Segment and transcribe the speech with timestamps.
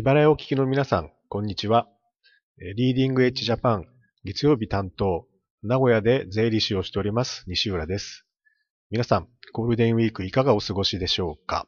[0.00, 1.86] ヒマラヤをお聞きの皆さん、こんにちは。
[2.74, 3.86] リーディングエッジジャパン
[4.24, 5.26] 月曜日担当、
[5.62, 8.24] 名古屋で税理士をしております西浦です。
[8.90, 11.66] 皆さん、ゴールデンウィークいかがお過ごしでしょうか？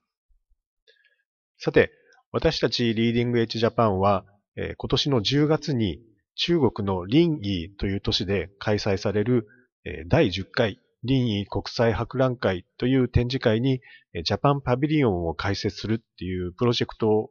[1.59, 1.91] さて、
[2.31, 4.25] 私たちリーディングエッジジャパンは、
[4.57, 6.01] 今年の10月に
[6.37, 9.47] 中国の臨沂という都市で開催される
[10.09, 13.83] 第10回臨沂国際博覧会という展示会に
[14.25, 17.29] ジャパンパビリオンを開設するっていうプロジェクト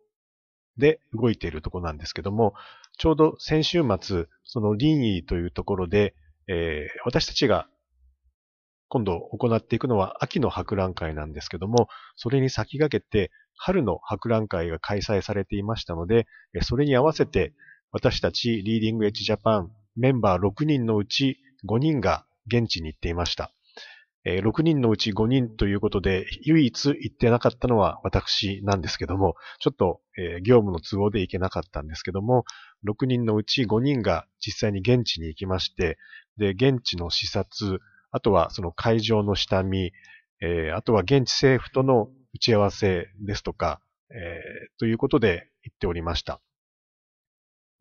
[0.81, 2.53] で動いているところなんですけども、
[2.97, 6.13] ちょうど先週末、その臨沂というところで、
[6.47, 7.67] えー、私たちが
[8.89, 16.27] 今度行っていくのは秋の博覧会なんですけども、それに先駆けて春の博覧会が開催されていましたので、
[16.61, 17.53] それに合わせて
[17.93, 23.53] 私たちリーディングエッジジャパンメンバー6人のうち5人が現地に行っていました。
[24.23, 32.45] えー、6人のうち5人ということで、唯一行ってなかったのは私なんですけども、ちょっと、えー、業務の都合で行けなかったんですけども、
[32.87, 35.97] 6人のうち5人が実際に現地に行きまして、
[36.37, 37.79] で、現地の視察、
[38.11, 39.91] あとはその会場の下見、
[40.41, 46.41] えー、あとは現地政府との打ち合わせですとか、えー、ということで行っておりました。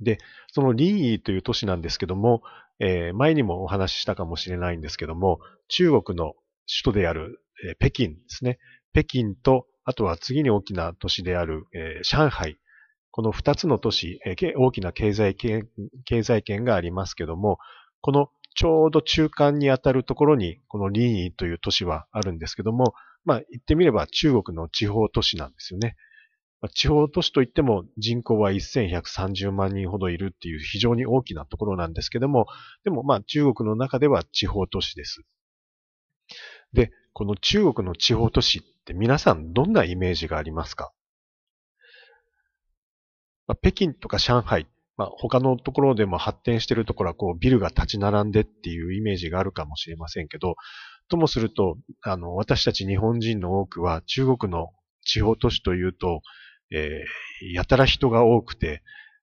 [0.01, 0.19] で、
[0.53, 2.43] そのリーという都市なんですけども、
[2.79, 6.35] えー、前にもお話ししたかもしれないんですけども、中国の
[6.67, 8.59] 首都である、えー、北京ですね。
[8.93, 12.59] 北京と、あとは次に大きな都市である、えー、上海。
[13.13, 15.69] この二つの都市、えー、大きな経済圏、
[16.05, 17.59] 経済圏がありますけども、
[18.01, 25.97] このちょうど中間にあたるところに、このリーという都市はあるんですけども、まあ言ってみれば中国の地方都市なんですよね。
[26.69, 32.47] 地方都市といっても人口は1130万人ほどいるっていう非常に大きなところなんですけども、
[32.85, 35.23] でもまあ中国の中では地方都市です。
[36.73, 40.93] で、この中国の地方都市って皆さんどんなイメージがありますか、
[43.47, 44.67] まあ、北京とか上海、
[44.97, 50.57] まあ、他のところでも発展しているところはこうビルが立ち並んでっていうイメージがあるかもしれませんけど、
[51.09, 54.69] ともすると、あの、私たち日本人の多くは中国の
[55.03, 56.23] 地方都市というと、
[56.73, 58.83] えー、やたら人が多くて、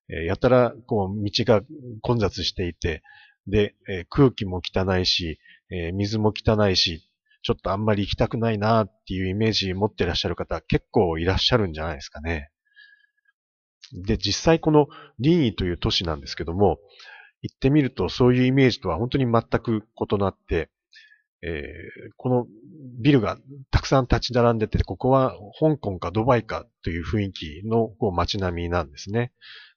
[0.09, 1.61] えー、やたらこう道が
[2.01, 3.03] 混雑していて、
[3.47, 7.09] で、えー、空気も汚いし、え水も汚いし、
[7.41, 12.51] ちょっとあんまり行きたくないなっていうイメージ持ってらっしゃる方結構いらっしゃるんじゃないですかね。
[13.93, 14.87] で、実際この
[15.19, 16.79] リーという都市なんですけども、
[17.41, 20.69] 行ってみるとそういうイメージとは本当に全く異なって、
[21.43, 22.47] えー、この
[22.99, 23.37] ビルが
[23.71, 29.31] たくさん立ち並んでて、ここは香港かドバイかという雰囲気のこう街並みなんですね。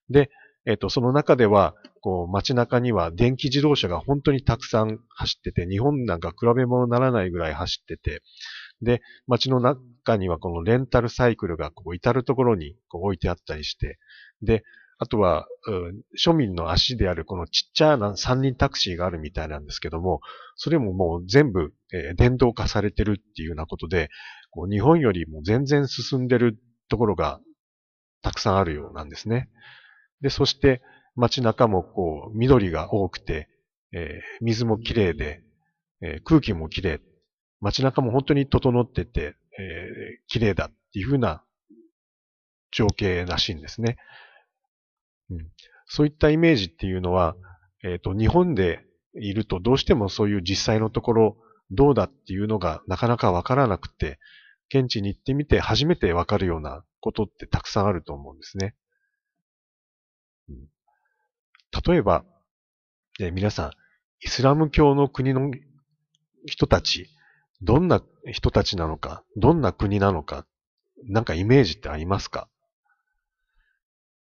[0.08, 0.30] で、
[0.66, 8.22] えっ、ー、と、その中では、こう街中には電気自動車が本当にたくさん走ってて、日本なんか比べ物にならないぐらい走ってて、
[8.82, 13.98] で、街の中にはこのレンタルサイクルがこう至るところにこう置いてあったりして、
[14.42, 14.62] で、
[15.02, 15.48] あとは、
[16.22, 20.20] 庶民の足であるこのちっちゃな三輪タクシーがあるみたいなんですけども、
[20.56, 21.72] それももう全部、
[22.16, 24.10] 電動化されてるっていうようなことで、
[24.70, 26.58] 日本よりも全然進んでる
[26.90, 27.40] ところが
[28.20, 29.48] たくさんあるようなんですね。
[30.20, 30.82] で、そして
[31.16, 33.48] 街中もこう緑が多くて、
[33.94, 35.42] えー、水もきれいで、
[36.02, 36.98] えー、空気もきれい。
[37.60, 41.42] 街中も本当に整ってて、えー、綺麗だっていうふうな
[42.70, 43.96] 情景らしいんですね。
[45.30, 45.48] うん、
[45.86, 47.36] そういったイメージっていうのは、
[47.82, 51.36] えっ、ー、と、日本でいるとどうしてもそういう実際のところ
[51.70, 54.18] どうだっていうのがなかなかわからなくて、
[54.72, 58.74] 現地に行ってみて初めてわかるようなことってたくさんあると思うんですね。
[61.86, 62.24] 例えば、
[63.20, 63.70] え皆さん、
[64.20, 65.50] イスラム教の国の
[66.46, 67.08] 人たち、
[67.62, 70.46] どんな人たちなのか、どんな国なのか、
[71.04, 72.48] なんかイメージってありますか？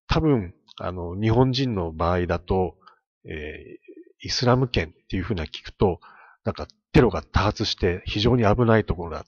[0.07, 2.78] 多分、あの、日本人の場合だと、
[3.25, 6.00] えー、イスラム圏っていうふうな聞くと、
[6.44, 9.25] なんかテロが多発して非常に危ないところだ。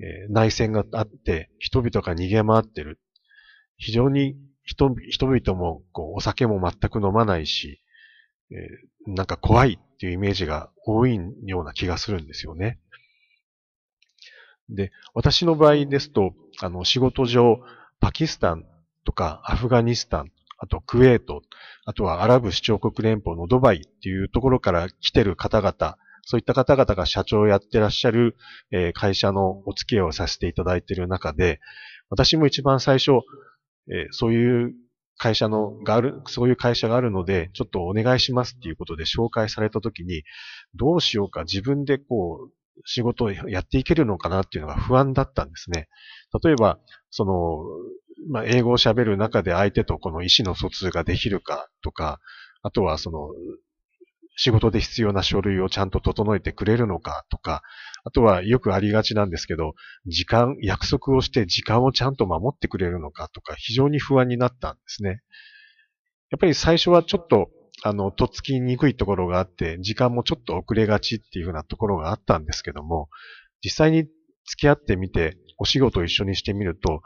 [0.00, 3.00] えー、内戦があって、人々が逃げ回ってる。
[3.76, 7.80] 非常に人人々もこうお酒も全く飲まないし、
[8.50, 12.78] えー、なんか怖いっていうイメージが多いような気がするんですよね。
[14.68, 17.60] で、私の場合ですと、あの、仕事上、
[18.00, 18.64] パキスタン
[19.04, 20.32] とかアフガニスタン、
[20.64, 21.42] あとクウェート、
[21.84, 28.34] あとはアラブ首長国連邦のドバイっていうところから来てる方々、そういった方々が社長をやってらっしゃる、
[28.70, 31.60] え会社のお付き合いをさせていただいている中で、
[32.08, 33.12] 私も一番最初、
[33.92, 34.74] えそういう
[35.18, 40.22] 会社のがある、そういう会社があるので、ちょっとお願いしますっていうことで紹介されたときに、
[40.74, 42.52] どうしようか自分でこう、
[42.86, 45.88] 仕事をやっていけるのかなっていうのが不安だったんですね。
[46.42, 46.78] 例えば、
[47.10, 47.62] その、
[48.28, 52.20] まあ、英語を喋る中で相手とこの意思の疎通ができるかとか、
[52.62, 53.28] あとはその、
[54.36, 57.62] 仕事で必要な書類をちゃんと整えてくれるのかとか、
[58.04, 59.74] あとはよくありがちなんですけど、
[60.06, 65.22] 時間、約束をして時間をちゃんと守ってくれるのかとか、非常に不安になったんですね。
[66.30, 67.48] やっぱり最初はちょっと、
[67.82, 73.08] あの、とっつきにくいところがあって、時間もちょっと遅れがちっていうふうなところがあったんですけども、
[73.62, 74.04] 実際に
[74.46, 77.02] 付き合ってみて、お仕事を一緒にしてみると、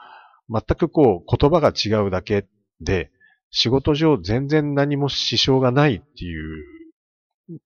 [0.51, 2.47] 全くこう、言葉が違うだけ
[2.81, 3.11] で、
[3.51, 6.65] 仕事上全然何も支障がないっていう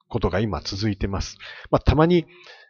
[0.09, 1.39] ことが今続いてます。
[1.71, 2.27] まあ、たまに、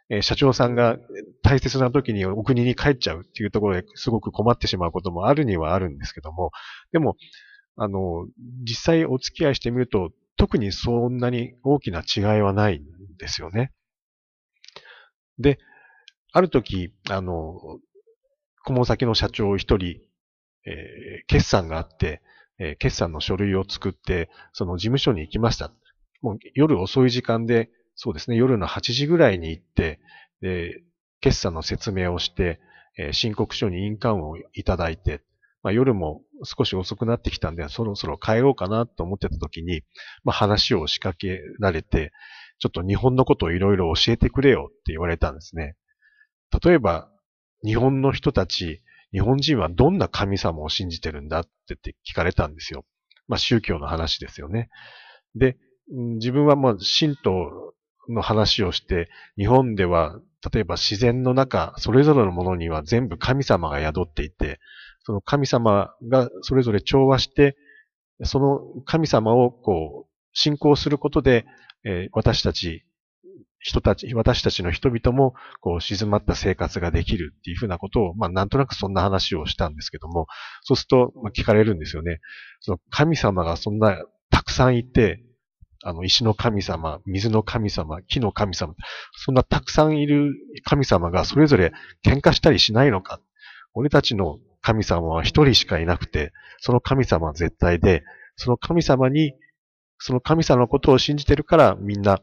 [0.09, 0.97] えー、社長さんが
[1.43, 6.51] 大切な時にお国に帰っちゃうっていうところですごく困ってしまうこともあるにはあるんですけども、
[6.91, 7.15] でも、
[7.75, 8.27] あの、
[8.63, 13.71] 実際お付き合いしてみると、特にそんなに大きな違いはないんですよね。
[15.39, 15.59] で、
[16.31, 17.79] ある時、あの、
[18.63, 19.99] 顧問先の社長一人、
[20.65, 22.21] えー、決算があって、
[22.59, 25.71] えー、決算の書類を作って、その事務所に行きました。
[26.21, 29.99] もう夜遅い時間で、そうですね、夜の8時ぐらいに行って、
[30.41, 30.81] えー、
[31.21, 32.59] 決算の説明をして、
[32.97, 35.21] えー、申告書に印鑑をいただいて、
[35.63, 39.83] まあ、夜も少し遅くなってきたんで、そろそろ帰ろうかなと思ってた時に、
[40.23, 42.11] まあ、話を仕掛けられて、
[42.59, 45.75] ちょっと日本のことをいろいろ教えてくれよって言われたんですね。
[46.63, 47.09] 例えば、
[47.63, 48.81] 日本の人たち、
[49.11, 52.85] 日本人はどんな神様を信じてるんだってって聞かれたんですよ。
[53.27, 54.69] まあ宗教の話ですよね。
[55.35, 55.57] で、
[55.89, 57.73] 自分はまあ神道
[58.09, 60.19] の話をして、日本では
[60.51, 64.59] 例えば自然の中、それぞれのものには全部神様が宿っていて、
[65.05, 67.55] その神様がそれぞれ調和して、
[68.23, 71.45] その神様をこう、信仰することで、
[71.85, 72.83] えー、私たち
[73.63, 80.27] 人たち、私たちの人々も、こう、静まった生活ができるっていうふうなことを、まあ、なんとなくそんな話をしたんですけども、
[80.63, 82.19] そうすると、まあ、聞かれるんですよね。
[82.59, 83.97] その神様がそんな、
[84.29, 85.23] たくさんいて、
[85.81, 88.75] あの、石の神様、水の神様、木の神様、
[89.15, 90.33] そんなたくさんいる
[90.65, 91.71] 神様がそれぞれ
[92.05, 93.21] 喧嘩したりしないのか。
[93.73, 98.03] 俺たちの神様は一人しかいなくて、その神様は絶対で、
[98.35, 99.33] その神様に、
[99.99, 102.19] その神様のことを信じてるからみんな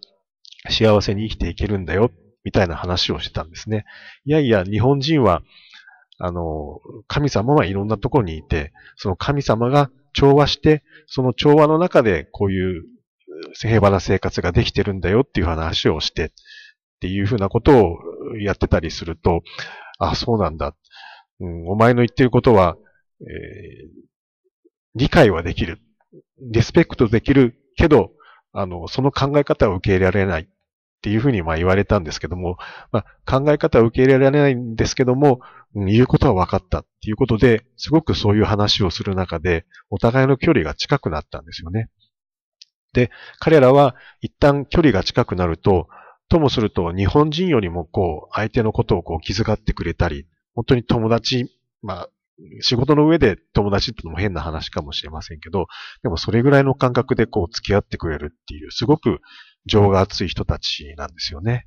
[0.68, 2.10] 幸せに生きていけるんだよ、
[2.44, 3.84] みたいな話をしてたんですね。
[4.24, 5.42] いやいや、日本人は、
[6.18, 12.84] あの、神様はいろんなところにいて、その神様が調和して、その調和の中でこういう
[13.54, 16.30] 平和な生活ができてるんだよっていう話をして、っ
[17.00, 17.98] ていうふうなことを
[18.38, 19.42] やってたりすると、
[19.98, 20.74] あ、そうなんだ。
[21.40, 22.76] うん、お前の言ってることは、
[23.22, 23.88] えー、
[24.94, 25.78] 理解はできる。
[26.52, 28.12] リスペクトできるけど、
[28.52, 30.46] あの、その考え方を受け入れられないっ
[31.02, 32.56] ていうふうにまあ言われたんですけども、
[32.92, 35.40] まあ、考え方を受け入れられないんですけども、
[35.74, 41.88] うん、言うことは分かったっていうことで、すごくそういう話をする中で、お互いの距離が近くなったんですよね。
[42.92, 45.88] で、彼らは一旦距離が近くなると、
[46.28, 51.50] ともすると日本人よりもこう、相手のことをこう気遣ってくれたり、本当に友達、
[51.82, 52.08] まあ、
[52.60, 55.66] 仕事の上で友達ってのも変な話かもしれませんけど、
[56.02, 59.20] でもそれぐらいの感覚でこう付き合ってくれるっていう、すごく
[59.66, 61.66] 情が熱い人たちなんですよね。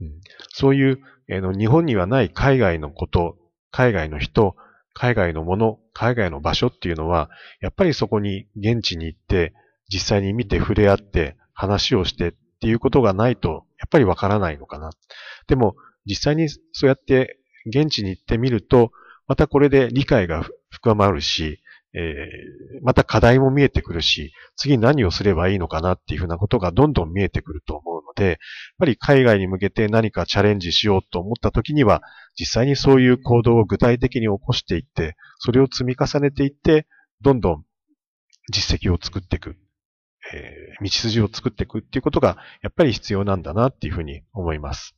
[0.00, 0.20] うん、
[0.52, 0.98] そういう、
[1.28, 3.36] え、の日本にはない海外のこと、
[3.70, 4.56] 海外の人、
[4.94, 7.30] 海外のもの、海外の場所っていうのは、
[7.60, 9.54] やっぱりそこに現地に行って、
[9.92, 14.90] 実際に見て触れ合って話をしてっていうことがないと、やっぱりわからないのかな。
[15.46, 15.76] でも、
[16.06, 18.92] 実際にそうやって現地に行ってみると、
[19.28, 21.60] またこれで理解が深まるし、
[21.94, 28.36] えー、また課題も見えてくるし、次何をすればいいのかなっていうふうなことがどんどん見えてくると思うので、やっ
[28.78, 32.02] ぱり海外に向けて何かチャレンジしようと思った時には、
[32.38, 36.86] 実際にそういう行動を具体的に起こしていって、それを積み重ねていって、
[37.20, 37.64] どんどん
[38.52, 39.56] 実績を作っていく、
[40.32, 44.94] えー、道筋を作っていくっていうことが、やっぱり必要なんだなっていうふうに思います。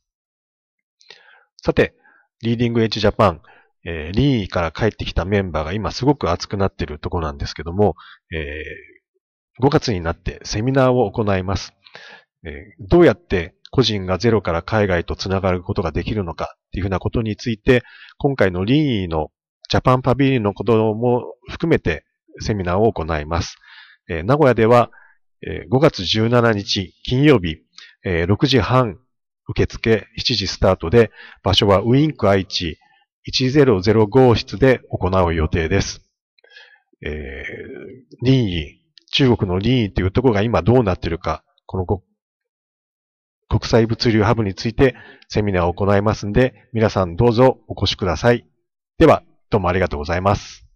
[1.63, 1.95] さて、
[2.41, 3.41] リーディングエッジジャパン、
[3.85, 7.95] えー、リーから帰ってきたメンバーが今すごく熱くなっているところなんですけども、
[8.31, 11.73] えー、5月になってセミナーを行います。
[12.45, 17.83] えー、どうやって個人がゼロから海外とつながることができるのかっていうふうなことについて、
[18.17, 19.29] 今回のリーの
[19.69, 22.03] ジャパンパビリンのことも含めて
[22.39, 23.57] セミナーを行います。
[24.09, 24.91] えー、名古屋では、
[25.47, 27.57] えー、5月17日金曜日、
[28.03, 28.99] えー、6時半
[29.47, 31.11] 受付7時スタートで、
[31.43, 32.77] 場所はウィンク愛知
[33.27, 36.01] 100号室で行う予定です。
[37.03, 41.85] えー、任意、中国の任意というところが今どうなっているか、この
[43.47, 44.95] 国際物流ハブについて
[45.27, 48.45] セミナーを行いますんで、皆さんどうぞお越しください。
[48.97, 50.70] では、どうもありがとうございます。